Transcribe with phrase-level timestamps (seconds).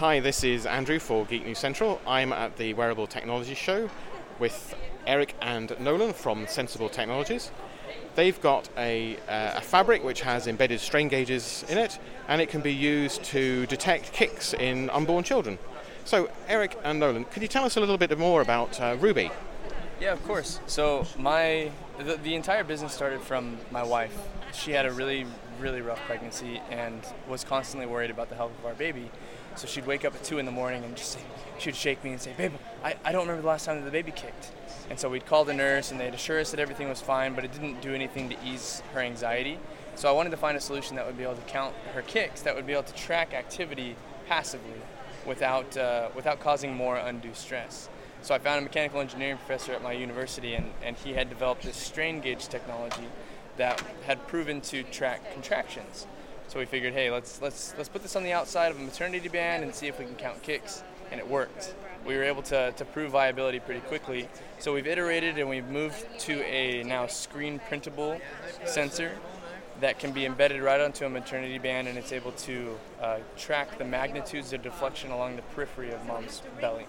[0.00, 2.00] Hi, this is Andrew for Geek News Central.
[2.06, 3.90] I'm at the Wearable Technology Show
[4.38, 4.74] with
[5.06, 7.50] Eric and Nolan from Sensable Technologies.
[8.14, 12.48] They've got a, uh, a, fabric which has embedded strain gauges in it, and it
[12.48, 15.58] can be used to detect kicks in unborn children.
[16.06, 19.30] So, Eric and Nolan, could you tell us a little bit more about uh, Rubi?
[20.00, 20.60] Yeah, of course.
[20.66, 24.16] So, my the, the entire business started from my wife.
[24.54, 25.26] She had a really,
[25.58, 29.10] really rough pregnancy and was constantly worried about the health of our baby.
[29.56, 31.20] So she'd wake up at 2 in the morning and just say,
[31.58, 33.90] she'd shake me and say, Babe, I, I don't remember the last time that the
[33.90, 34.52] baby kicked.
[34.88, 37.44] And so we'd call the nurse and they'd assure us that everything was fine, but
[37.44, 39.58] it didn't do anything to ease her anxiety.
[39.94, 42.42] So I wanted to find a solution that would be able to count her kicks,
[42.42, 44.80] that would be able to track activity passively
[45.26, 47.88] without, uh, without causing more undue stress.
[48.22, 51.62] So I found a mechanical engineering professor at my university, and, and he had developed
[51.62, 53.08] this strain gauge technology
[53.56, 56.06] that had proven to track contractions.
[56.50, 59.28] So we figured, hey, let's let's let's put this on the outside of a maternity
[59.28, 61.76] band and see if we can count kicks, and it worked.
[62.04, 64.28] We were able to, to prove viability pretty quickly.
[64.58, 68.20] So we've iterated and we've moved to a now screen printable
[68.64, 69.12] sensor
[69.78, 73.78] that can be embedded right onto a maternity band, and it's able to uh, track
[73.78, 76.84] the magnitudes of deflection along the periphery of mom's belly.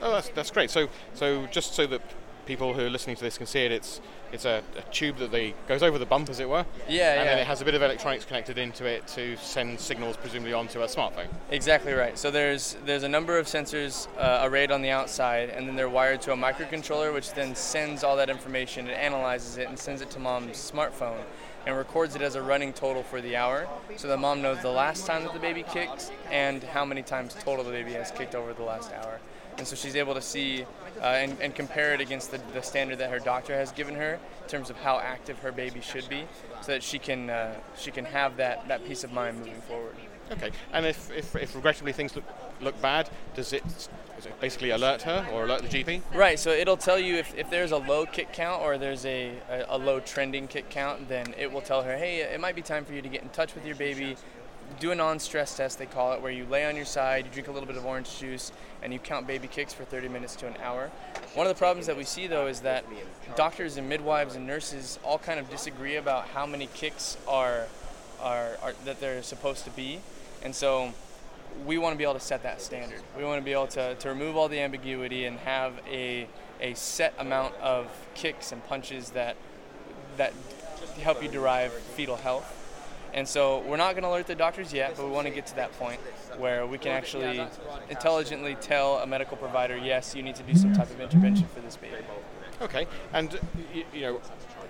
[0.00, 0.70] Oh, that's, that's great.
[0.70, 2.00] So, so just so that
[2.46, 4.00] people who are listening to this can see it, it's
[4.32, 6.64] it's a, a, tube that they goes over the bump, as it were.
[6.88, 7.12] Yeah, yeah.
[7.12, 7.24] and yeah.
[7.24, 10.80] then it has a bit of electronics connected into it to send signals, presumably onto
[10.80, 11.28] a smartphone.
[11.50, 12.18] Exactly right.
[12.18, 15.88] So there's there's a number of sensors uh, arrayed on the outside, and then they're
[15.88, 20.00] wired to a microcontroller, which then sends all that information, it analyzes it, and sends
[20.00, 21.20] it to mom's smartphone,
[21.66, 24.70] and records it as a running total for the hour, so that mom knows the
[24.70, 28.34] last time that the baby kicked and how many times total the baby has kicked
[28.34, 29.20] over the last hour
[29.58, 30.64] and so she's able to see
[31.00, 34.18] uh, and, and, compare it against the, the, standard that her doctor has given her
[34.42, 36.24] in terms of how active her baby should be,
[36.60, 39.94] so that she can uh, she can have that, that peace of mind moving forward.
[40.30, 42.24] Okay, and if, if, if regrettably things look,
[42.60, 43.62] look bad, does it,
[44.16, 46.00] does it basically alert her or alert the GP?
[46.14, 49.34] Right, so it'll tell you if, if there's a low kick count or there's a,
[49.50, 52.62] a, a low trending kick count, then it will tell her, hey, it might be
[52.62, 54.16] time for you to get in touch with your baby,
[54.78, 57.48] do a non-stress test they call it where you lay on your side you drink
[57.48, 58.52] a little bit of orange juice
[58.82, 60.90] and you count baby kicks for 30 minutes to an hour.
[61.34, 62.84] One of the problems that we see though is that
[63.36, 67.66] doctors and midwives and nurses all kind of disagree about how many kicks are,
[68.20, 70.00] are, are that they're supposed to be.
[70.42, 70.92] And so
[71.64, 73.00] we want to be able to set that standard.
[73.16, 76.26] We want to be able to, to remove all the ambiguity and have a,
[76.60, 79.36] a set amount of kicks and punches that
[80.16, 80.34] that
[81.00, 82.61] help you derive fetal health
[83.14, 85.46] and so we're not going to alert the doctors yet, but we want to get
[85.46, 86.00] to that point
[86.38, 87.44] where we can actually
[87.90, 91.60] intelligently tell a medical provider, yes, you need to do some type of intervention for
[91.60, 91.96] this baby.
[92.60, 93.38] Okay, and
[93.92, 94.20] you know,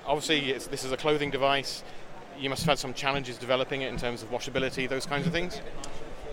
[0.06, 1.82] obviously this is a clothing device.
[2.38, 5.32] You must have had some challenges developing it in terms of washability, those kinds of
[5.32, 5.60] things.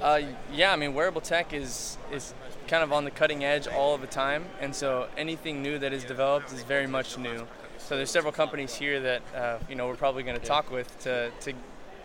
[0.02, 0.22] Uh,
[0.54, 2.34] yeah, I mean, wearable tech is is
[2.68, 5.92] kind of on the cutting edge all of the time, and so anything new that
[5.92, 7.46] is developed is very much new.
[7.78, 10.98] So there's several companies here that uh, you know we're probably going to talk with
[11.00, 11.54] to, to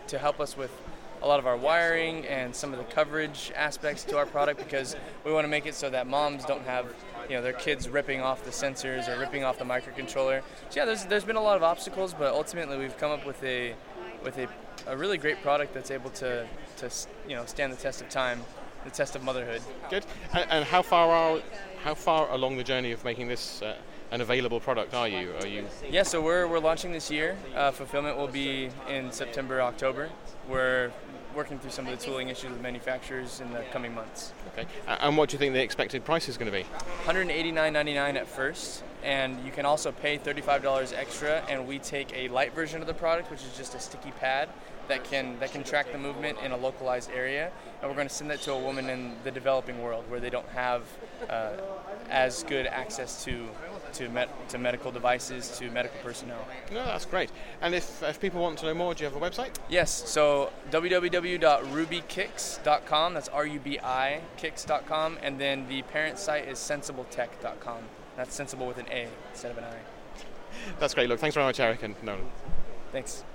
[0.07, 0.71] to help us with
[1.21, 4.95] a lot of our wiring and some of the coverage aspects to our product because
[5.23, 6.85] we want to make it so that moms don't have
[7.29, 10.41] you know their kids ripping off the sensors or ripping off the microcontroller.
[10.69, 13.41] So yeah, there's there's been a lot of obstacles, but ultimately we've come up with
[13.43, 13.75] a
[14.23, 14.47] with a,
[14.87, 16.89] a really great product that's able to to
[17.27, 18.41] you know stand the test of time,
[18.85, 19.61] the test of motherhood.
[19.89, 20.05] Good.
[20.31, 21.41] And, and how far are
[21.83, 23.61] how far along the journey of making this?
[23.61, 23.75] Uh,
[24.11, 25.33] an available product are you?
[25.41, 25.65] Are you?
[25.89, 27.35] Yeah, so we're, we're launching this year.
[27.55, 30.09] Uh, fulfillment will be in September, October.
[30.47, 30.91] We're
[31.35, 34.31] working through some of the tooling issues with manufacturers in the coming months.
[34.53, 34.65] Okay.
[34.87, 36.65] And what do you think the expected price is going to be?
[37.05, 42.53] $189.99 at first, and you can also pay $35 extra, and we take a light
[42.53, 44.49] version of the product, which is just a sticky pad
[44.87, 48.13] that can that can track the movement in a localized area, and we're going to
[48.13, 50.83] send that to a woman in the developing world where they don't have
[51.29, 51.53] uh,
[52.09, 53.47] as good access to
[53.95, 56.45] to, met, to medical devices, to medical personnel.
[56.71, 57.29] No, that's great.
[57.61, 59.55] And if, if people want to know more, do you have a website?
[59.69, 67.83] Yes, so www.rubikicks.com, that's R-U-B-I, kicks.com, and then the parent site is sensabletech.com.
[68.15, 69.75] That's sensible with an A instead of an I.
[70.79, 71.09] That's great.
[71.09, 72.25] Look, thanks very much, Eric and Nolan.
[72.93, 73.25] Thanks.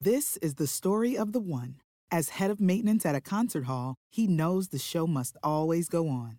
[0.00, 1.80] This is the story of the one.
[2.10, 6.08] As head of maintenance at a concert hall, he knows the show must always go
[6.08, 6.38] on.